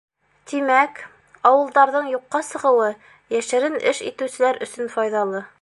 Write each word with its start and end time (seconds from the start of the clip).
Тимәк, 0.51 1.01
ауылдарҙың 1.49 2.09
юҡҡа 2.15 2.43
сығыуы 2.49 2.89
йәшерен 3.37 3.81
эш 3.95 4.03
итеүселәр 4.13 4.63
өсөн 4.69 4.95
файҙалы. 4.99 5.49